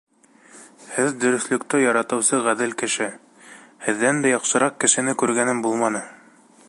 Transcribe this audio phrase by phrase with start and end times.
[0.93, 3.09] Һеҙ дөрөҫлөктө яратыусы ғәҙел кеше.
[3.89, 6.03] һеҙҙән дә яҡшыраҡ кешене күргәнем булманы.